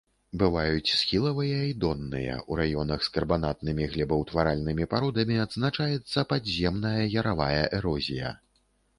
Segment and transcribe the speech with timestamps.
[0.41, 8.31] Бываюць схілавыя і донныя, у раёнах з карбанатнымі глебаўтваральнымі пародамі адзначаецца падземная яравая эрозія.